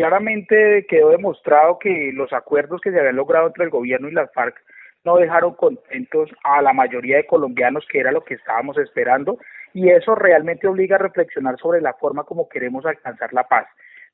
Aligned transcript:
claramente 0.00 0.86
quedó 0.88 1.10
demostrado 1.10 1.78
que 1.78 2.10
los 2.14 2.32
acuerdos 2.32 2.80
que 2.80 2.90
se 2.90 2.98
habían 2.98 3.16
logrado 3.16 3.48
entre 3.48 3.64
el 3.64 3.70
gobierno 3.70 4.08
y 4.08 4.12
las 4.12 4.32
FARC 4.32 4.56
no 5.04 5.16
dejaron 5.16 5.52
contentos 5.54 6.30
a 6.42 6.62
la 6.62 6.72
mayoría 6.72 7.18
de 7.18 7.26
colombianos, 7.26 7.84
que 7.86 8.00
era 8.00 8.10
lo 8.10 8.24
que 8.24 8.34
estábamos 8.34 8.78
esperando, 8.78 9.36
y 9.74 9.90
eso 9.90 10.14
realmente 10.14 10.66
obliga 10.66 10.96
a 10.96 11.00
reflexionar 11.00 11.58
sobre 11.58 11.82
la 11.82 11.92
forma 11.92 12.24
como 12.24 12.48
queremos 12.48 12.86
alcanzar 12.86 13.34
la 13.34 13.44
paz. 13.44 13.66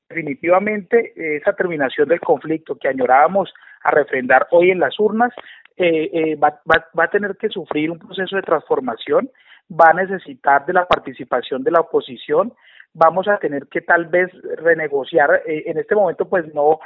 Definitivamente, 0.08 1.12
esa 1.36 1.52
terminación 1.52 2.08
del 2.08 2.20
conflicto 2.20 2.76
que 2.76 2.88
añorábamos 2.88 3.54
a 3.84 3.92
refrendar 3.92 4.48
hoy 4.50 4.72
en 4.72 4.80
las 4.80 4.98
urnas 4.98 5.32
eh, 5.76 6.10
eh, 6.12 6.34
va, 6.34 6.60
va, 6.68 6.84
va 6.98 7.04
a 7.04 7.10
tener 7.10 7.36
que 7.36 7.48
sufrir 7.48 7.92
un 7.92 8.00
proceso 8.00 8.34
de 8.34 8.42
transformación, 8.42 9.30
va 9.70 9.90
a 9.90 9.94
necesitar 9.94 10.66
de 10.66 10.72
la 10.72 10.86
participación 10.86 11.62
de 11.62 11.70
la 11.70 11.80
oposición, 11.80 12.52
vamos 12.96 13.28
a 13.28 13.38
tener 13.38 13.66
que 13.66 13.82
tal 13.82 14.06
vez 14.06 14.30
renegociar, 14.56 15.42
eh, 15.46 15.64
en 15.66 15.78
este 15.78 15.94
momento 15.94 16.28
pues 16.28 16.52
no 16.54 16.80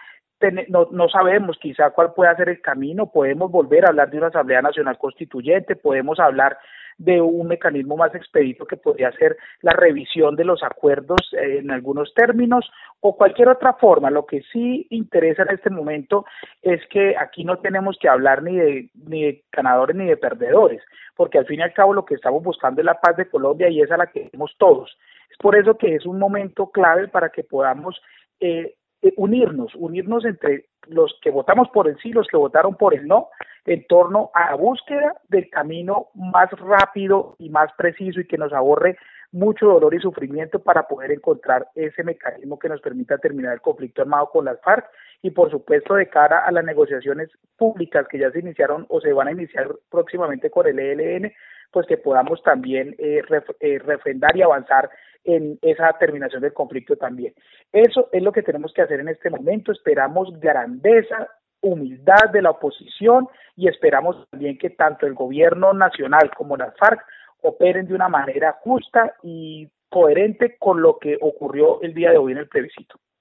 no, 0.69 0.89
no 0.91 1.09
sabemos 1.11 1.59
quizá 1.61 1.91
cuál 1.91 2.15
puede 2.15 2.35
ser 2.37 2.49
el 2.49 2.63
camino, 2.63 3.13
podemos 3.13 3.51
volver 3.51 3.85
a 3.85 3.89
hablar 3.89 4.11
de 4.11 4.17
una 4.17 4.29
Asamblea 4.29 4.63
Nacional 4.63 4.97
Constituyente, 4.97 5.77
podemos 5.77 6.19
hablar 6.19 6.57
de 6.99 7.21
un 7.21 7.49
mecanismo 7.49 7.97
más 7.97 8.15
expedito 8.15 8.67
que 8.67 8.77
podría 8.77 9.13
ser 9.13 9.37
la 9.63 9.73
revisión 9.73 10.37
de 10.37 10.45
los 10.45 10.63
acuerdos 10.63 11.21
eh, 11.33 11.59
en 11.59 11.71
algunos 11.71 12.13
términos 12.15 12.71
o 13.01 13.17
cualquier 13.17 13.49
otra 13.49 13.75
forma. 13.75 14.11
Lo 14.11 14.27
que 14.27 14.43
sí 14.53 14.87
interesa 14.91 15.43
en 15.43 15.55
este 15.55 15.71
momento 15.71 16.25
es 16.63 16.81
que 16.89 17.17
aquí 17.17 17.45
no 17.45 17.59
tenemos 17.59 17.99
que 17.99 18.09
hablar 18.09 18.43
ni 18.43 18.57
de, 18.57 18.91
ni 18.95 19.25
de 19.25 19.45
ganadores 19.53 19.97
ni 19.97 20.07
de 20.07 20.17
perdedores, 20.17 20.83
porque 21.17 21.39
al 21.39 21.47
fin 21.47 21.61
y 21.61 21.63
al 21.63 21.73
cabo 21.73 21.95
lo 21.95 22.05
que 22.05 22.15
estamos 22.15 22.43
buscando 22.43 22.81
es 22.81 22.85
la 22.85 23.01
paz 23.01 23.17
de 23.17 23.29
Colombia 23.29 23.69
y 23.69 23.81
es 23.81 23.91
a 23.91 23.97
la 23.97 24.07
que 24.07 24.25
queremos 24.25 24.55
todos. 24.59 24.97
Es 25.31 25.37
por 25.39 25.57
eso 25.57 25.77
que 25.77 25.95
es 25.95 26.07
un 26.07 26.19
momento 26.19 26.71
clave 26.71 27.09
para 27.09 27.31
que 27.31 27.45
podamos 27.45 28.01
eh, 28.41 28.75
eh, 29.03 29.13
unirnos, 29.17 29.75
unirnos 29.77 30.25
entre 30.25 30.67
los 30.91 31.19
que 31.23 31.31
votamos 31.31 31.69
por 31.71 31.89
el 31.89 31.99
sí, 31.99 32.13
los 32.13 32.27
que 32.27 32.37
votaron 32.37 32.77
por 32.77 32.95
el 32.95 33.07
no, 33.07 33.29
en 33.67 33.87
torno 33.87 34.31
a 34.35 34.51
la 34.51 34.57
búsqueda 34.57 35.17
del 35.29 35.49
camino 35.51 36.09
más 36.15 36.51
rápido 36.53 37.37
y 37.39 37.51
más 37.51 37.73
preciso 37.77 38.21
y 38.21 38.27
que 38.27 38.39
nos 38.39 38.53
ahorre 38.53 38.97
mucho 39.33 39.67
dolor 39.67 39.95
y 39.95 40.01
sufrimiento 40.01 40.59
para 40.59 40.89
poder 40.89 41.13
encontrar 41.13 41.69
ese 41.75 42.03
mecanismo 42.03 42.59
que 42.59 42.69
nos 42.69 42.81
permita 42.81 43.19
terminar 43.19 43.55
el 43.55 43.61
conflicto 43.61 44.03
armado 44.03 44.29
con 44.31 44.45
las 44.45 44.61
FARC 44.61 44.87
y 45.23 45.31
por 45.31 45.51
supuesto 45.51 45.95
de 45.95 46.09
cara 46.09 46.45
a 46.45 46.51
las 46.51 46.65
negociaciones 46.65 47.31
públicas 47.57 48.07
que 48.09 48.19
ya 48.19 48.31
se 48.31 48.41
iniciaron 48.41 48.87
o 48.89 49.01
se 49.01 49.13
van 49.13 49.29
a 49.29 49.33
iniciar 49.33 49.69
próximamente 49.89 50.51
con 50.51 50.67
el 50.67 50.79
ELN, 50.79 51.33
pues 51.71 51.87
que 51.87 51.97
podamos 51.97 52.43
también 52.43 52.97
eh, 52.99 53.23
eh, 53.61 53.79
refrendar 53.79 54.37
y 54.37 54.43
avanzar 54.43 54.91
en 55.25 55.59
esa 55.63 55.93
terminación 55.99 56.43
del 56.43 56.53
conflicto 56.53 56.97
también. 56.97 57.35
Eso 57.73 58.09
es 58.13 58.23
lo 58.23 58.33
que 58.33 58.43
tenemos 58.43 58.73
que 58.73 58.83
hacer 58.83 59.01
en 59.01 59.09
este 59.09 59.31
momento. 59.31 59.73
Esperamos 59.73 60.39
grandeza, 60.41 61.29
humildad 61.61 62.31
de 62.33 62.43
la 62.43 62.51
oposición 62.51 63.29
y 63.57 63.69
esperamos 63.69 64.29
también 64.31 64.59
que 64.59 64.71
tanto 64.71 65.07
el 65.07 65.15
gobierno 65.15 65.73
nacional 65.73 66.31
como 66.37 66.57
las 66.57 66.77
FARC 66.77 67.05
operen 67.43 67.87
de 67.87 67.95
una 67.95 68.09
manera 68.09 68.59
justa 68.63 69.15
y 69.23 69.69
coherente 69.89 70.57
con 70.59 70.81
lo 70.81 70.99
que 70.99 71.19
ocurrió 71.21 71.81
el 71.83 71.95
día 71.95 72.11
de 72.11 72.19
hoy 72.19 72.33
en 72.33 72.39
el 72.39 72.49
plebiscito. 72.49 72.97